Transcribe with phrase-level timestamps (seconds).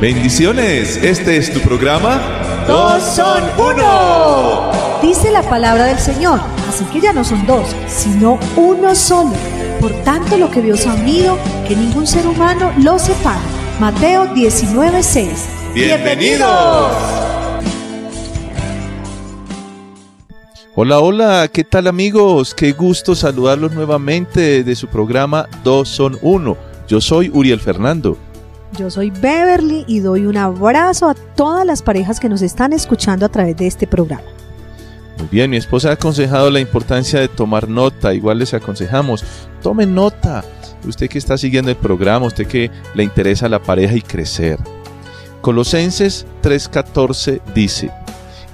[0.00, 2.20] Bendiciones, este es tu programa.
[2.68, 4.70] Dos son uno.
[5.00, 6.38] Dice la palabra del Señor,
[6.68, 9.32] así que ya no son dos, sino uno solo.
[9.80, 13.40] Por tanto, lo que Dios ha unido, que ningún ser humano lo separe.
[13.80, 15.28] Mateo 19:6.
[15.72, 16.92] Bienvenidos.
[20.74, 22.54] Hola, hola, ¿qué tal amigos?
[22.54, 26.58] Qué gusto saludarlos nuevamente de su programa Dos son uno.
[26.86, 28.18] Yo soy Uriel Fernando.
[28.72, 33.24] Yo soy Beverly y doy un abrazo a todas las parejas que nos están escuchando
[33.24, 34.24] a través de este programa.
[35.18, 38.12] Muy bien, mi esposa ha aconsejado la importancia de tomar nota.
[38.12, 39.24] Igual les aconsejamos,
[39.62, 40.44] tomen nota.
[40.86, 44.58] Usted que está siguiendo el programa, usted que le interesa la pareja y crecer.
[45.40, 47.90] Colosenses 3:14 dice,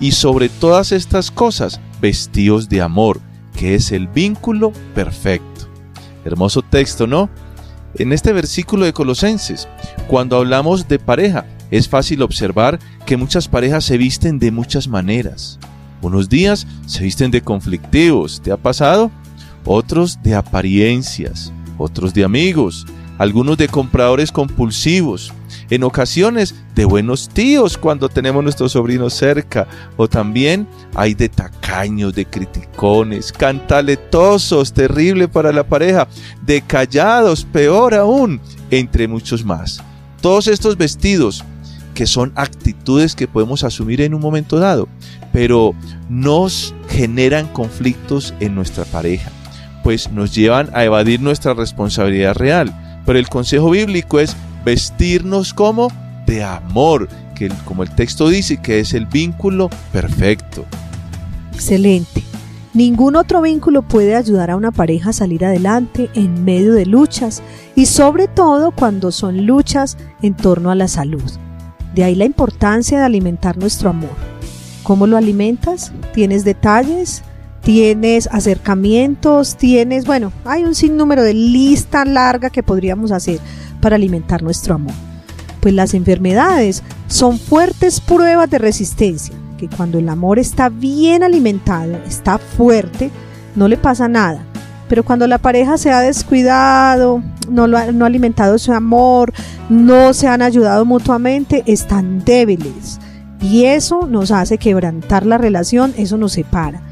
[0.00, 3.20] y sobre todas estas cosas, vestidos de amor,
[3.56, 5.68] que es el vínculo perfecto.
[6.24, 7.30] Hermoso texto, ¿no?
[7.94, 9.68] En este versículo de Colosenses,
[10.06, 15.58] cuando hablamos de pareja, es fácil observar que muchas parejas se visten de muchas maneras.
[16.02, 19.10] Unos días se visten de conflictivos, ¿te ha pasado?
[19.64, 22.86] Otros de apariencias, otros de amigos,
[23.18, 25.32] algunos de compradores compulsivos,
[25.70, 32.14] en ocasiones de buenos tíos cuando tenemos nuestros sobrinos cerca, o también hay de tacaños,
[32.14, 36.08] de criticones, cantaletosos, terrible para la pareja,
[36.44, 38.40] de callados, peor aún,
[38.70, 39.82] entre muchos más.
[40.20, 41.44] Todos estos vestidos
[41.94, 44.88] que son actitudes que podemos asumir en un momento dado,
[45.32, 45.74] pero
[46.08, 49.30] nos generan conflictos en nuestra pareja,
[49.84, 53.02] pues nos llevan a evadir nuestra responsabilidad real.
[53.06, 55.88] Pero el consejo bíblico es vestirnos como
[56.26, 60.64] de amor, que como el texto dice, que es el vínculo perfecto.
[61.52, 62.22] Excelente.
[62.72, 67.42] Ningún otro vínculo puede ayudar a una pareja a salir adelante en medio de luchas
[67.74, 71.30] y sobre todo cuando son luchas en torno a la salud.
[71.94, 74.14] De ahí la importancia de alimentar nuestro amor.
[74.84, 75.92] ¿Cómo lo alimentas?
[76.14, 77.22] ¿Tienes detalles?
[77.62, 79.56] ¿Tienes acercamientos?
[79.56, 83.40] ¿Tienes, bueno, hay un sinnúmero de lista larga que podríamos hacer
[83.80, 84.94] para alimentar nuestro amor?
[85.60, 91.96] Pues las enfermedades son fuertes pruebas de resistencia, que cuando el amor está bien alimentado,
[92.06, 93.10] está fuerte,
[93.56, 94.44] no le pasa nada.
[94.88, 99.32] Pero cuando la pareja se ha descuidado, no, lo ha, no ha alimentado su amor,
[99.68, 102.98] no se han ayudado mutuamente, están débiles.
[103.40, 106.82] Y eso nos hace quebrantar la relación, eso nos separa.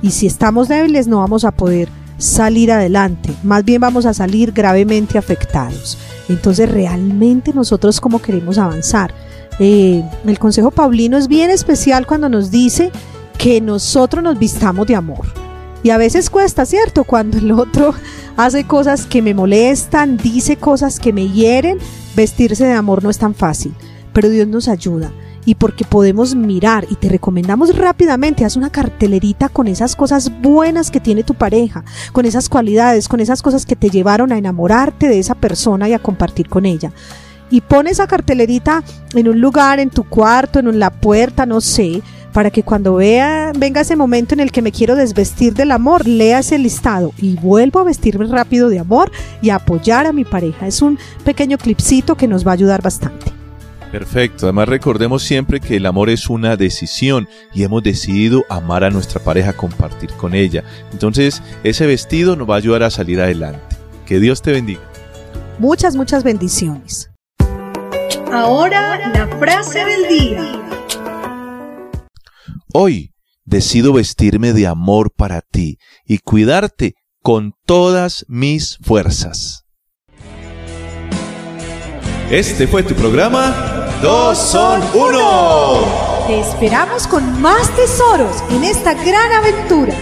[0.00, 1.88] Y si estamos débiles no vamos a poder
[2.22, 5.98] salir adelante, más bien vamos a salir gravemente afectados.
[6.28, 9.12] Entonces realmente nosotros cómo queremos avanzar.
[9.58, 12.92] Eh, el consejo paulino es bien especial cuando nos dice
[13.38, 15.26] que nosotros nos vistamos de amor.
[15.82, 17.02] Y a veces cuesta, ¿cierto?
[17.02, 17.92] Cuando el otro
[18.36, 21.78] hace cosas que me molestan, dice cosas que me hieren,
[22.14, 23.74] vestirse de amor no es tan fácil.
[24.12, 25.10] Pero Dios nos ayuda
[25.44, 30.90] y porque podemos mirar y te recomendamos rápidamente, haz una cartelerita con esas cosas buenas
[30.90, 35.08] que tiene tu pareja, con esas cualidades, con esas cosas que te llevaron a enamorarte
[35.08, 36.92] de esa persona y a compartir con ella.
[37.50, 38.82] Y pon esa cartelerita
[39.14, 42.02] en un lugar, en tu cuarto, en la puerta, no sé,
[42.32, 46.06] para que cuando vea, venga ese momento en el que me quiero desvestir del amor,
[46.06, 50.24] lea ese listado y vuelvo a vestirme rápido de amor y a apoyar a mi
[50.24, 50.66] pareja.
[50.66, 53.31] Es un pequeño clipcito que nos va a ayudar bastante.
[53.92, 58.90] Perfecto, además recordemos siempre que el amor es una decisión y hemos decidido amar a
[58.90, 60.64] nuestra pareja, compartir con ella.
[60.92, 63.76] Entonces ese vestido nos va a ayudar a salir adelante.
[64.06, 64.80] Que Dios te bendiga.
[65.58, 67.10] Muchas, muchas bendiciones.
[68.32, 70.62] Ahora la frase del día.
[72.72, 73.12] Hoy
[73.44, 75.76] decido vestirme de amor para ti
[76.06, 79.66] y cuidarte con todas mis fuerzas.
[82.30, 85.78] Este fue tu programa Dos son uno.
[86.26, 89.94] Te esperamos con más tesoros en esta gran aventura.